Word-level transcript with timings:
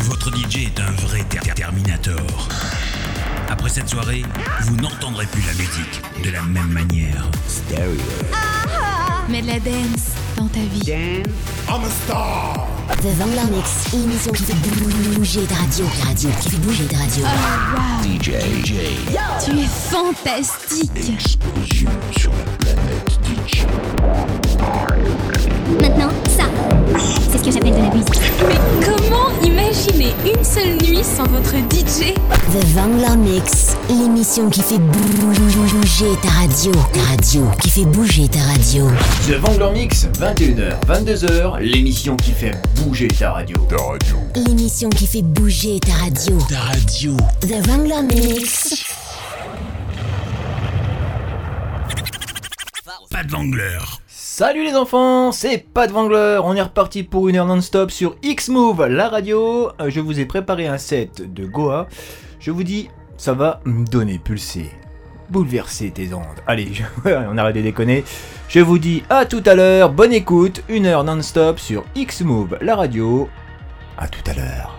Votre 0.00 0.30
DJ 0.34 0.66
est 0.66 0.80
un 0.80 0.90
vrai 1.06 1.22
ter- 1.24 1.42
Terminator. 1.54 2.48
Après 3.48 3.68
cette 3.68 3.88
soirée, 3.88 4.22
vous 4.62 4.76
n'entendrez 4.76 5.26
plus 5.26 5.42
la 5.42 5.52
musique 5.54 6.02
de 6.24 6.30
la 6.30 6.42
même 6.42 6.68
manière. 6.68 7.28
Mets 9.28 9.42
de 9.42 9.46
la 9.46 9.58
dance 9.60 10.12
dans 10.36 10.46
ta 10.48 10.60
vie. 10.60 10.80
The 13.02 13.06
Vangler 13.18 13.50
Mix, 13.56 13.92
l'émission 13.92 14.32
qui 14.32 14.42
fait 14.44 14.54
bouger 15.16 15.42
ta 15.42 15.54
radio. 15.56 15.86
Radio, 16.04 16.30
qui 16.40 16.50
fait 16.50 16.56
bouger 16.58 16.84
ta 16.84 16.98
radio. 16.98 17.24
Tu 19.44 19.50
es 19.58 19.66
fantastique. 19.90 21.18
Maintenant, 22.64 24.45
que 27.46 27.52
j'appelle 27.52 27.74
de 27.74 27.78
la 27.78 27.94
musique. 27.94 28.20
Mais 28.48 28.56
comment 28.84 29.30
imaginer 29.40 30.12
une 30.24 30.42
seule 30.42 30.76
nuit 30.82 31.04
sans 31.04 31.24
votre 31.28 31.54
DJ 31.70 32.12
The 32.50 32.64
Vangler 32.74 33.16
Mix, 33.16 33.76
l'émission 33.88 34.50
qui 34.50 34.62
fait 34.62 34.78
bouger 34.78 36.08
ta 36.22 36.28
radio. 36.30 36.72
Ta 36.92 37.00
radio, 37.02 37.46
qui 37.62 37.70
fait 37.70 37.84
bouger 37.84 38.28
ta 38.28 38.40
radio. 38.40 38.88
The 39.28 39.34
Vangler 39.34 39.78
Mix, 39.78 40.06
21h, 40.18 40.80
22h, 40.88 41.60
l'émission 41.60 42.16
qui 42.16 42.32
fait 42.32 42.52
bouger 42.82 43.06
ta 43.08 43.32
radio. 43.32 43.56
L'émission 44.34 44.88
qui 44.90 45.06
fait 45.06 45.22
bouger 45.22 45.78
ta 45.78 45.92
radio. 45.92 46.38
Ta 46.48 46.58
radio. 46.58 47.16
The 47.42 47.64
Vangler 47.64 48.02
Mix. 48.02 48.74
Pas 53.10 53.22
de 53.22 53.30
Wangler. 53.30 53.78
Salut 54.38 54.64
les 54.64 54.74
enfants, 54.76 55.32
c'est 55.32 55.56
Pat 55.72 55.90
Vangler, 55.90 56.38
on 56.44 56.52
est 56.52 56.60
reparti 56.60 57.04
pour 57.04 57.30
une 57.30 57.36
heure 57.36 57.46
non-stop 57.46 57.90
sur 57.90 58.16
X-Move, 58.22 58.84
la 58.84 59.08
radio. 59.08 59.70
Euh, 59.80 59.88
Je 59.88 59.98
vous 59.98 60.20
ai 60.20 60.26
préparé 60.26 60.66
un 60.66 60.76
set 60.76 61.32
de 61.32 61.46
Goa. 61.46 61.86
Je 62.38 62.50
vous 62.50 62.62
dis, 62.62 62.90
ça 63.16 63.32
va 63.32 63.62
me 63.64 63.86
donner 63.86 64.18
pulser, 64.18 64.70
bouleverser 65.30 65.90
tes 65.90 66.12
ondes. 66.12 66.42
Allez, 66.46 66.70
on 67.06 67.38
arrête 67.38 67.56
de 67.56 67.62
déconner. 67.62 68.04
Je 68.50 68.60
vous 68.60 68.78
dis 68.78 69.04
à 69.08 69.24
tout 69.24 69.42
à 69.46 69.54
l'heure, 69.54 69.90
bonne 69.90 70.12
écoute, 70.12 70.62
une 70.68 70.84
heure 70.84 71.02
non-stop 71.02 71.58
sur 71.58 71.84
X-Move, 71.94 72.58
la 72.60 72.76
radio. 72.76 73.30
À 73.96 74.06
tout 74.06 74.30
à 74.30 74.34
l'heure. 74.34 74.75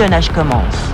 Pilonnage 0.00 0.30
commence. 0.32 0.89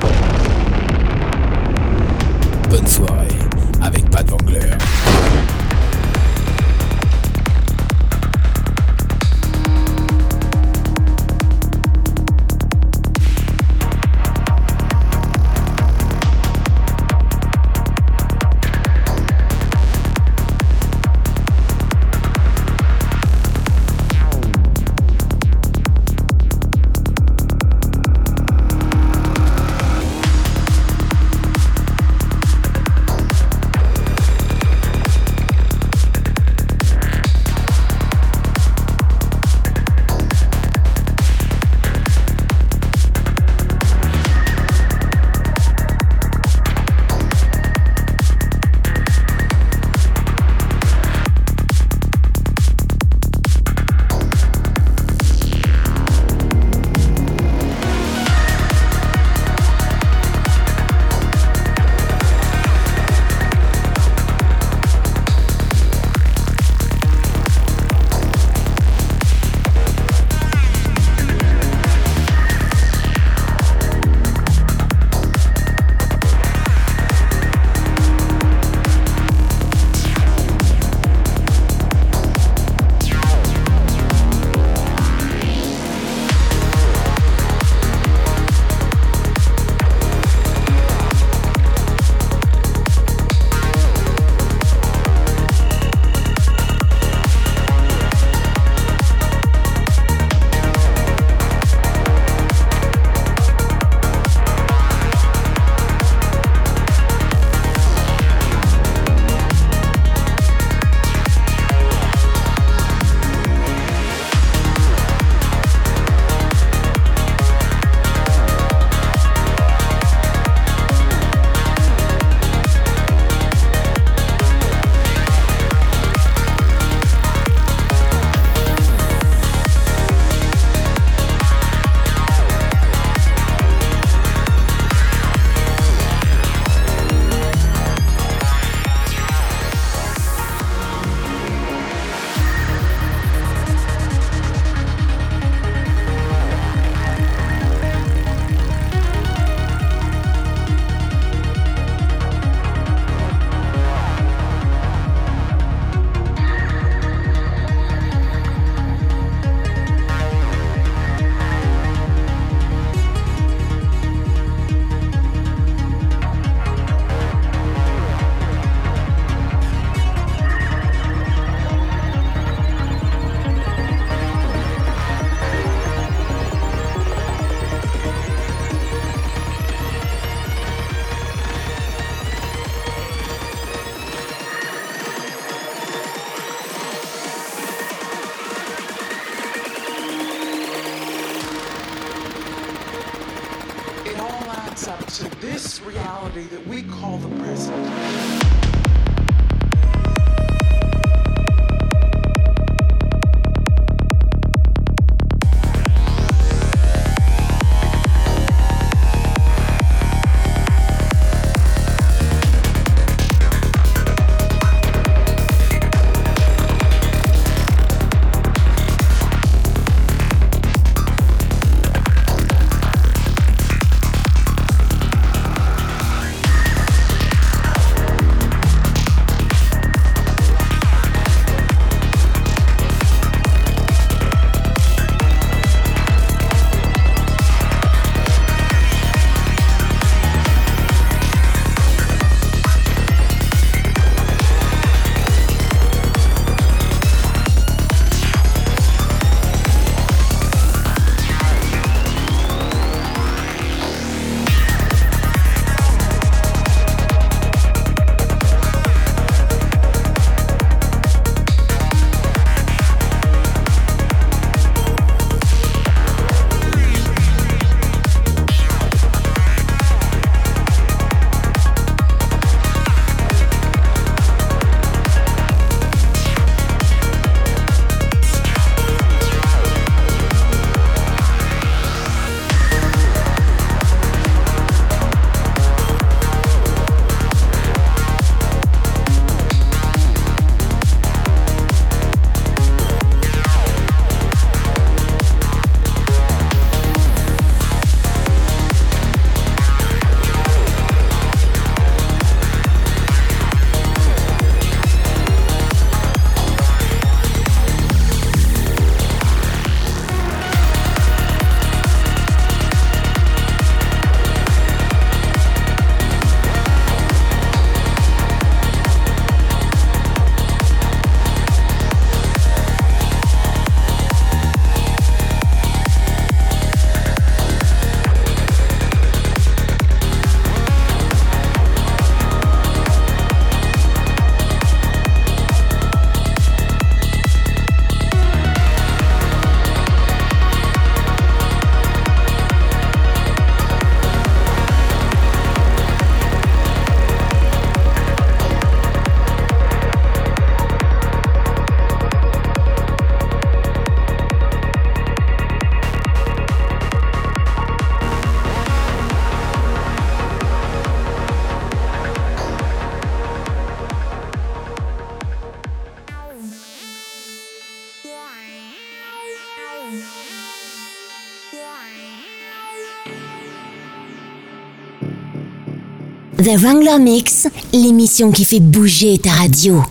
The 376.47 376.57
Wrangler 376.61 377.00
Mix, 377.00 377.49
l'émission 377.73 378.31
qui 378.31 378.45
fait 378.45 378.61
bouger 378.61 379.19
ta 379.19 379.31
radio. 379.31 379.83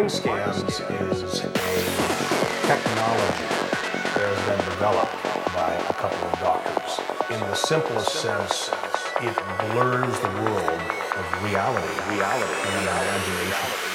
Mind 0.00 0.10
scans 0.10 0.80
is 0.80 1.44
a 1.44 1.50
technology 2.64 3.44
that 4.16 4.32
has 4.32 4.40
been 4.48 4.64
developed 4.64 5.12
by 5.52 5.74
a 5.74 5.92
couple 5.92 6.26
of 6.26 6.40
doctors. 6.40 7.00
In 7.28 7.38
the 7.40 7.54
simplest 7.54 8.08
sense, 8.14 8.70
it 9.20 9.36
blurs 9.60 10.18
the 10.20 10.32
world 10.40 10.80
of 11.20 11.44
reality, 11.44 12.16
reality, 12.16 12.60
and 12.70 12.82
imagination. 12.82 13.89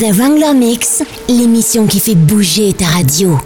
The 0.00 0.14
Wrangler 0.14 0.54
Mix, 0.54 1.02
l'émission 1.28 1.86
qui 1.86 2.00
fait 2.00 2.14
bouger 2.14 2.72
ta 2.72 2.86
radio. 2.86 3.36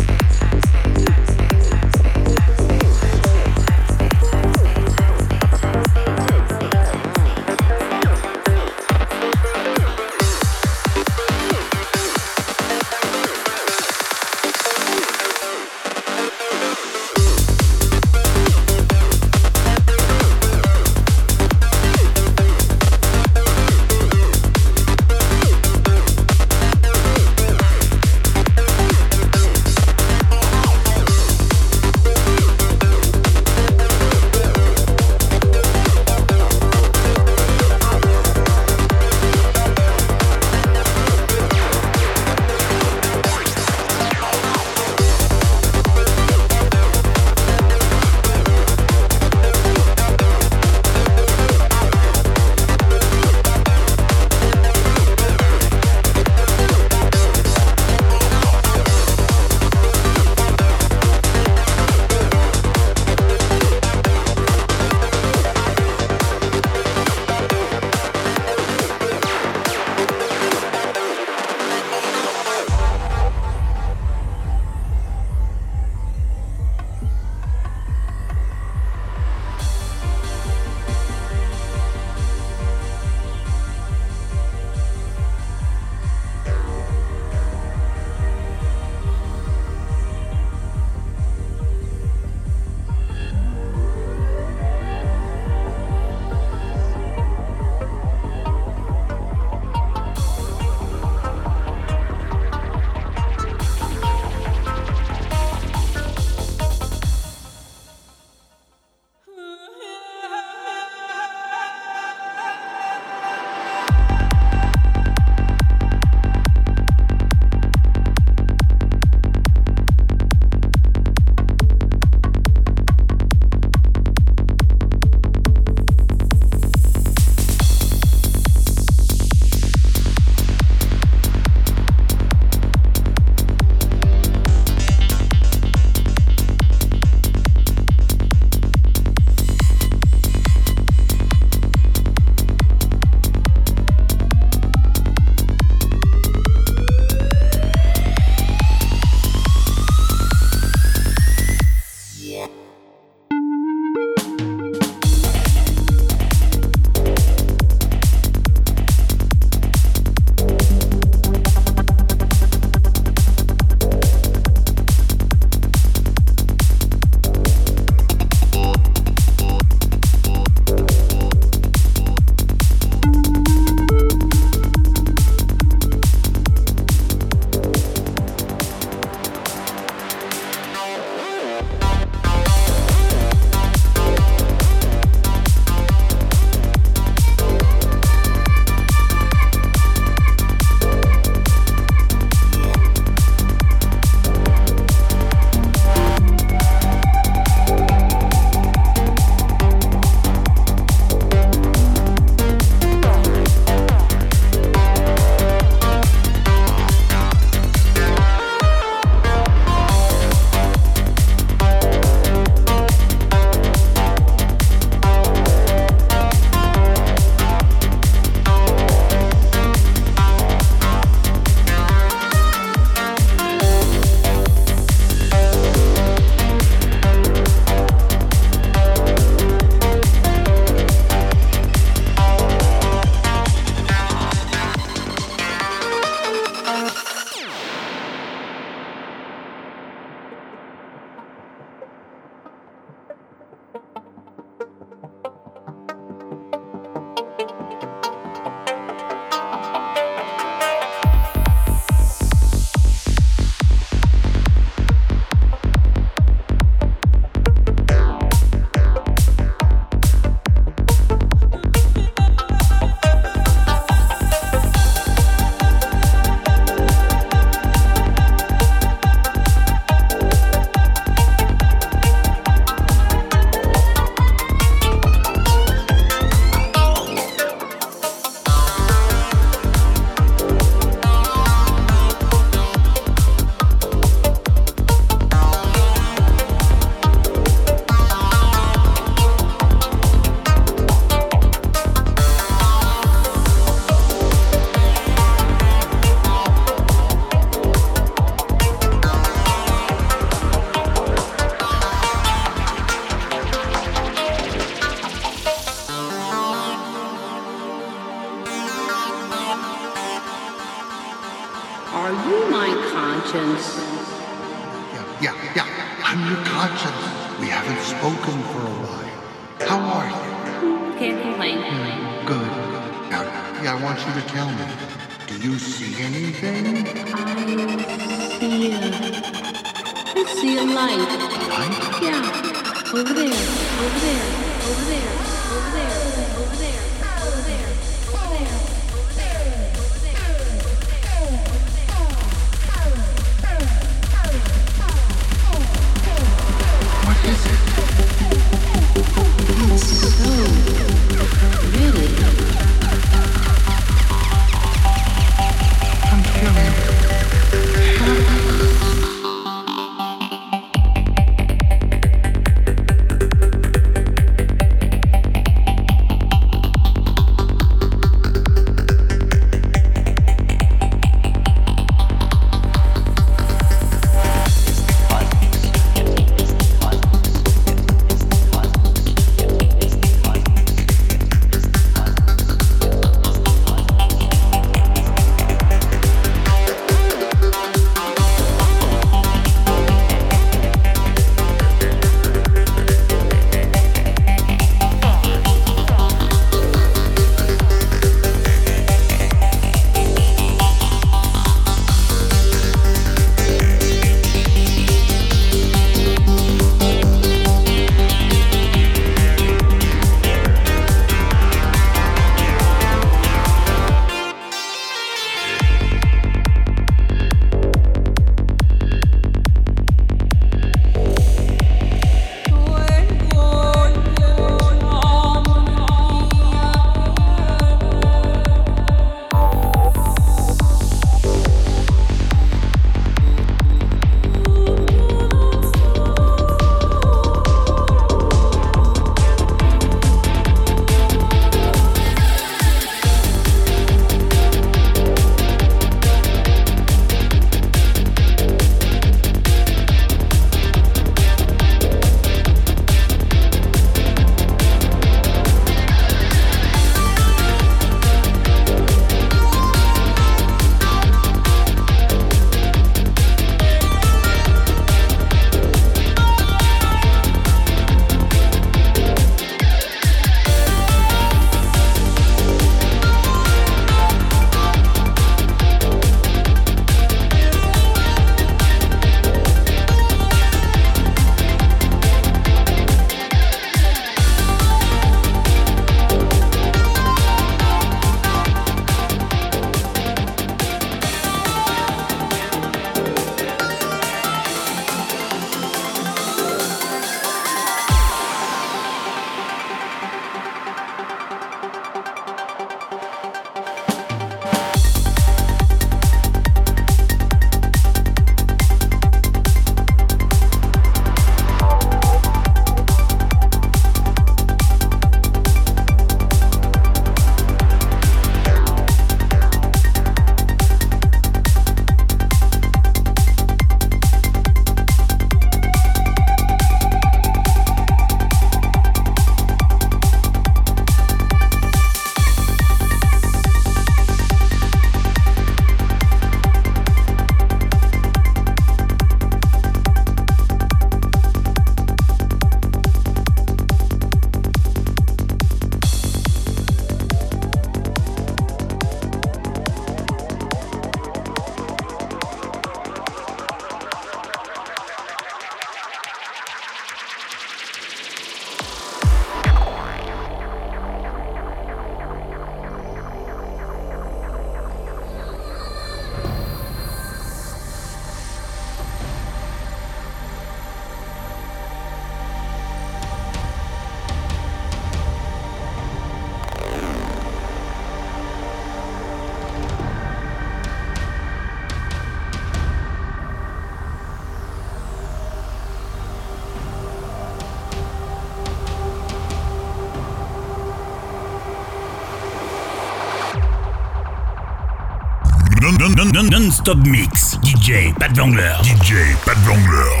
Non-stop 596.61 596.87
mix. 596.87 597.39
DJ, 597.41 597.93
Pat 597.97 598.15
Vangler. 598.15 598.55
DJ, 598.61 599.15
Pat 599.25 599.37
Vangler. 599.45 600.00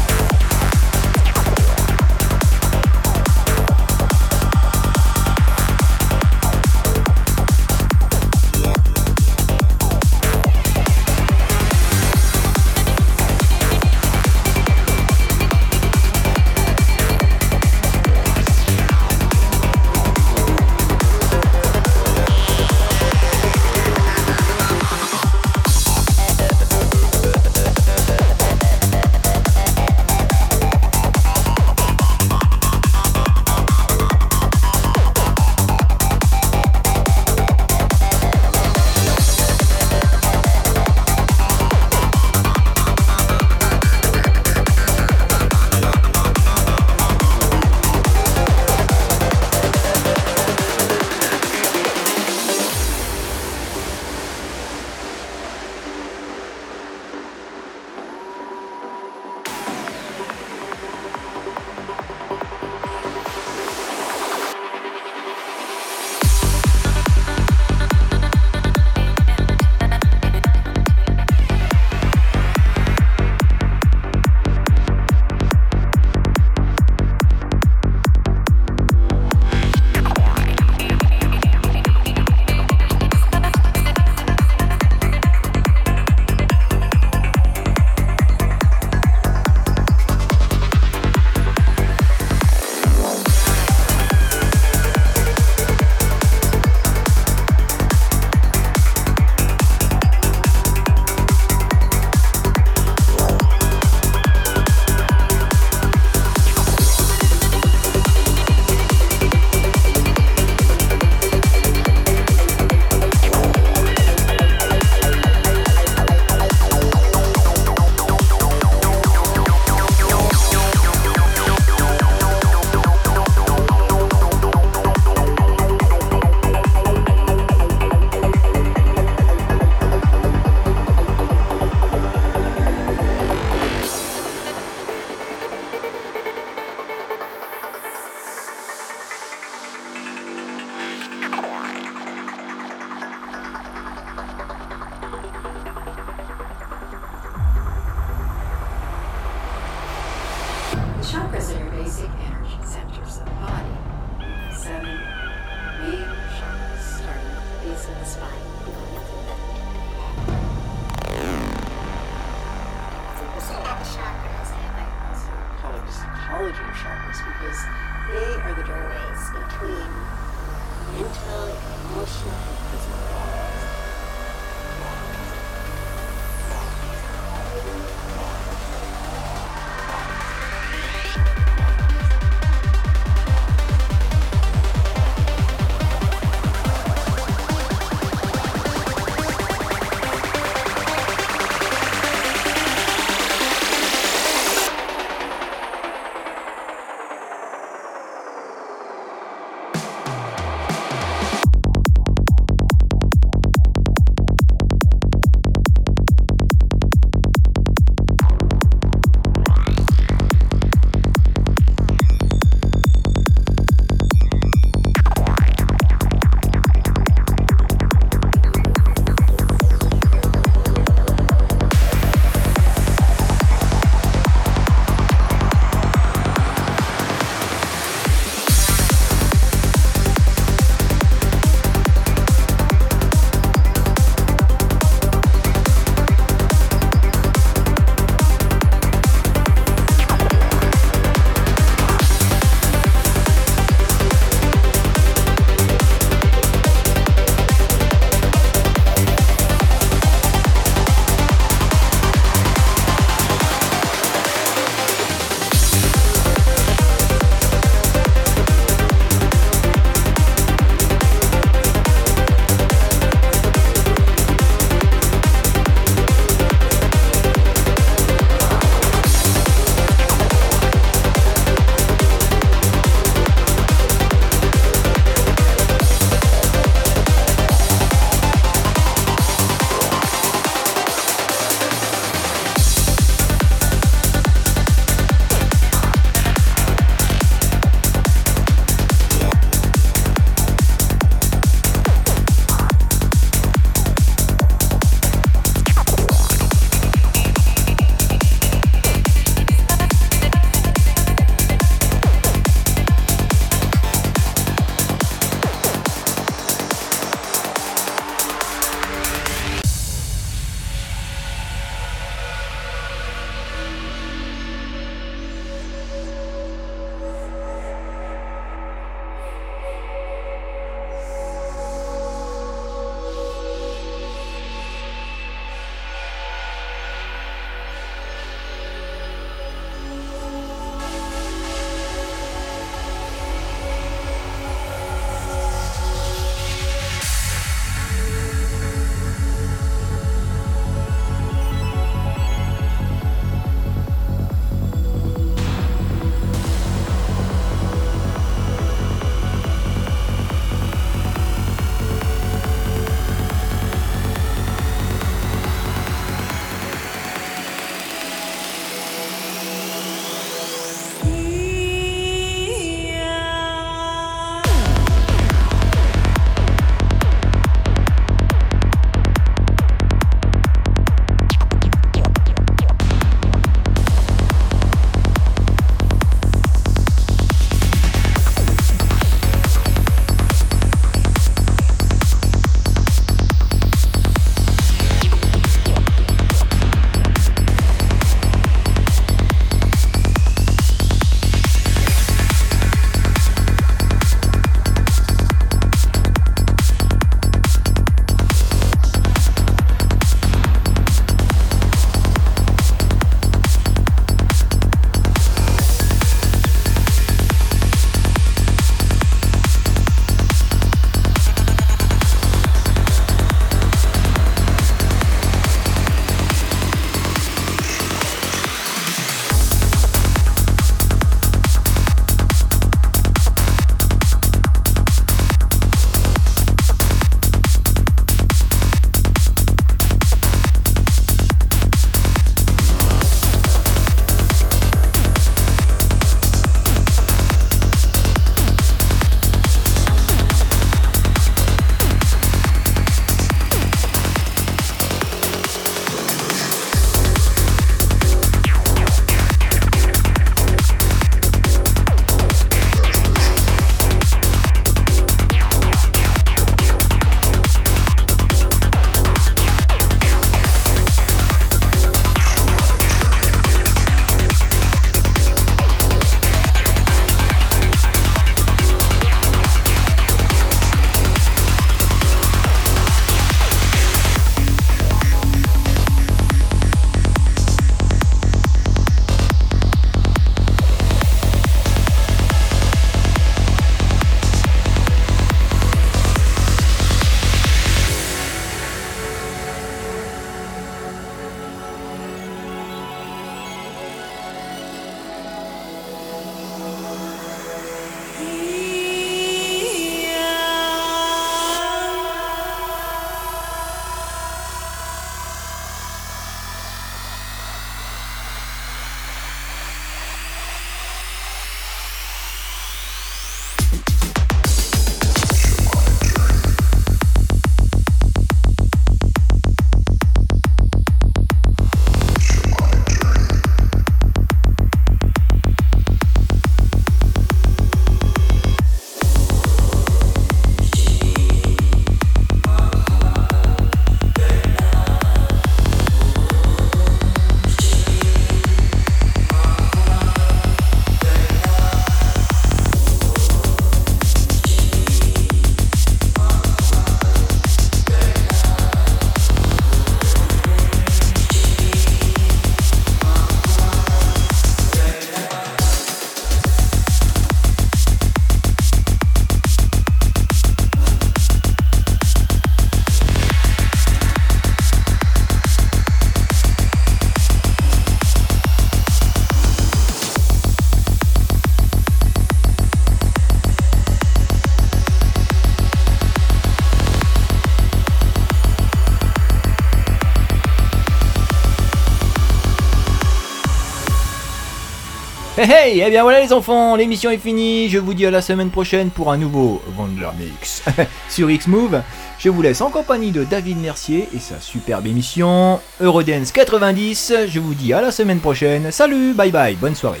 Hey 585.38 585.50
hey, 585.50 585.82
eh 585.86 585.90
bien 585.90 586.02
voilà 586.02 586.22
les 586.22 586.32
enfants, 586.32 586.76
l'émission 586.76 587.10
est 587.10 587.18
finie. 587.18 587.68
Je 587.68 587.78
vous 587.78 587.92
dis 587.92 588.06
à 588.06 588.10
la 588.10 588.22
semaine 588.22 588.48
prochaine 588.48 588.88
pour 588.88 589.12
un 589.12 589.18
nouveau 589.18 589.60
Wandler 589.76 590.08
Mix 590.18 590.62
sur 591.10 591.30
X-Move. 591.30 591.82
Je 592.18 592.30
vous 592.30 592.40
laisse 592.40 592.62
en 592.62 592.70
compagnie 592.70 593.10
de 593.10 593.22
David 593.22 593.58
Mercier 593.58 594.08
et 594.16 594.18
sa 594.18 594.40
superbe 594.40 594.86
émission 594.86 595.60
Eurodance 595.82 596.32
90. 596.32 597.12
Je 597.28 597.38
vous 597.38 597.52
dis 597.52 597.74
à 597.74 597.82
la 597.82 597.90
semaine 597.90 598.20
prochaine. 598.20 598.70
Salut, 598.70 599.12
bye 599.12 599.30
bye, 599.30 599.56
bonne 599.56 599.74
soirée. 599.74 600.00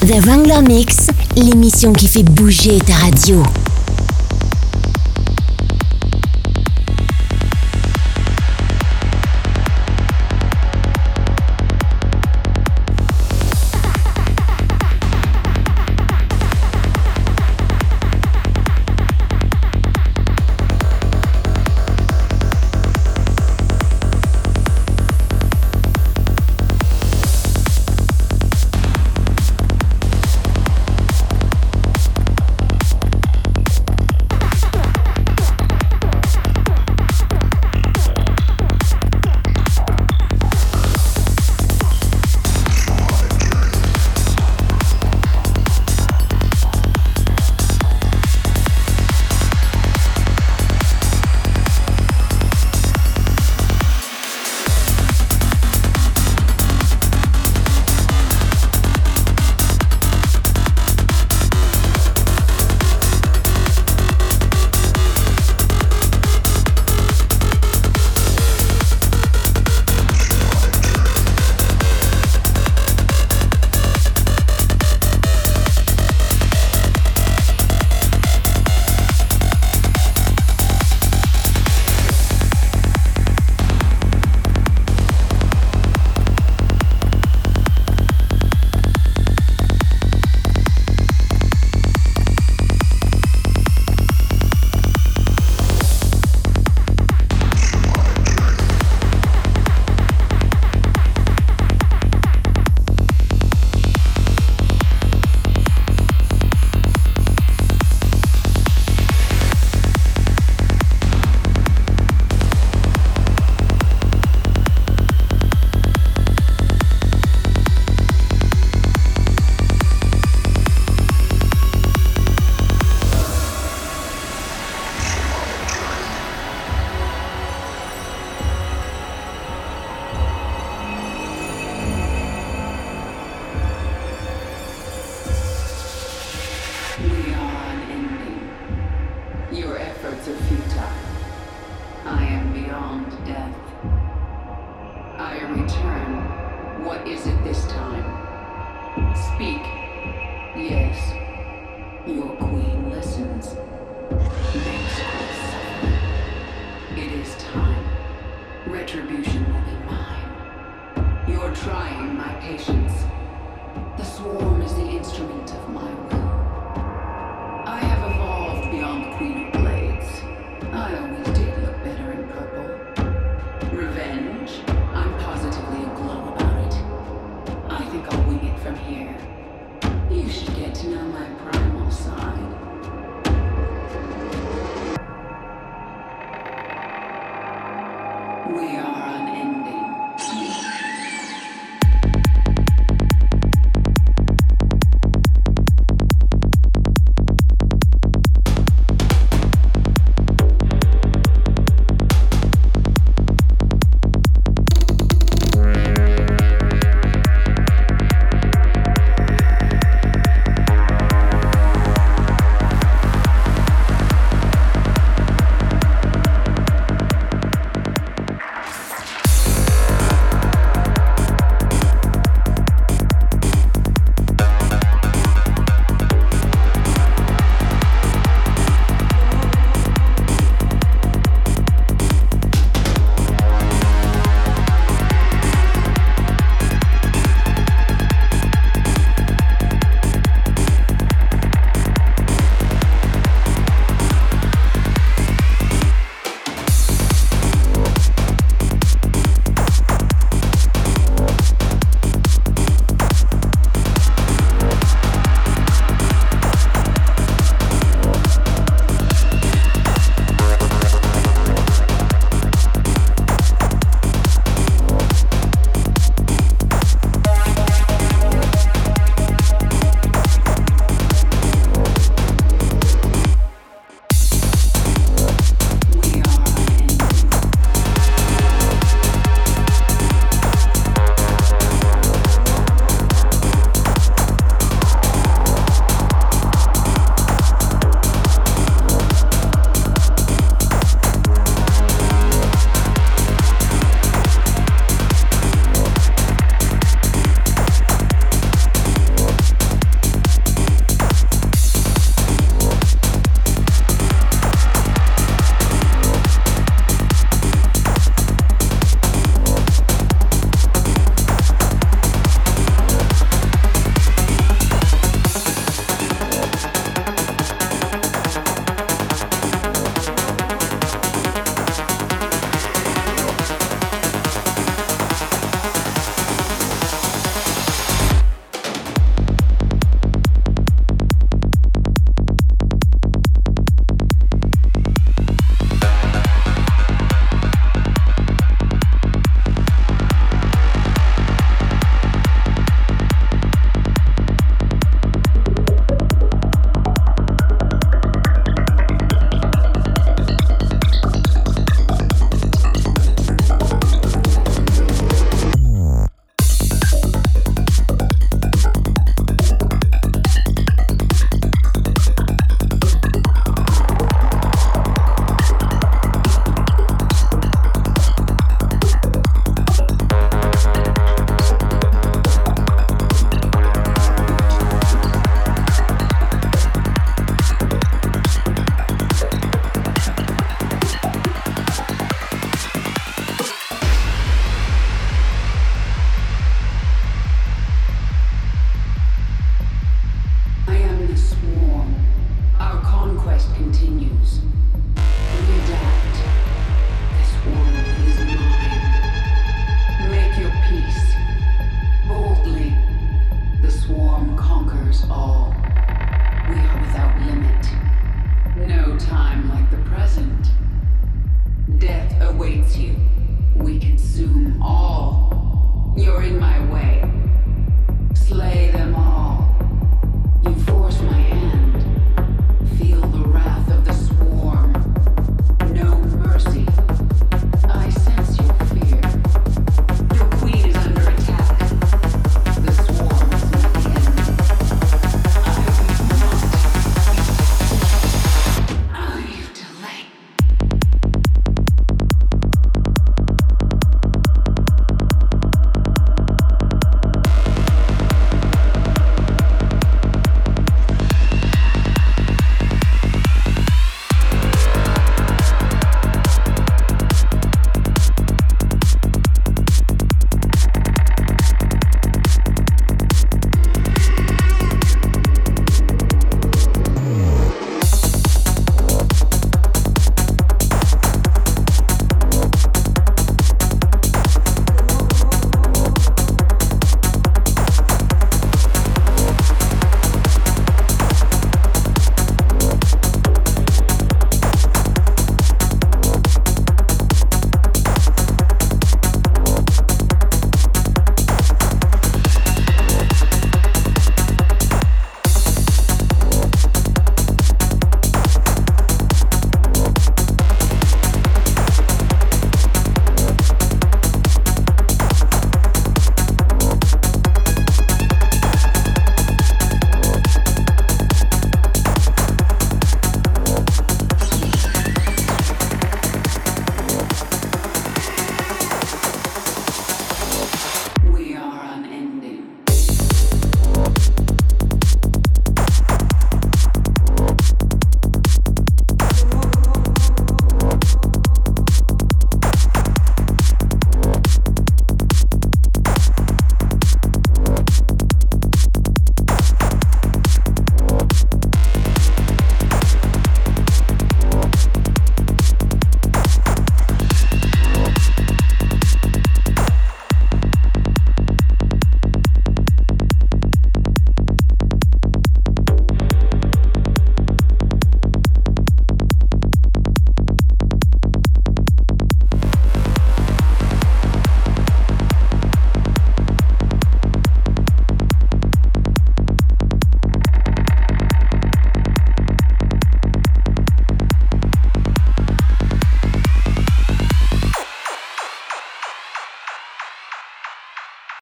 The 0.00 0.26
Wrangler 0.26 0.62
Mix, 0.66 1.06
l'émission 1.36 1.92
qui 1.92 2.08
fait 2.08 2.24
bouger 2.24 2.80
ta 2.80 2.94
radio. 2.94 3.44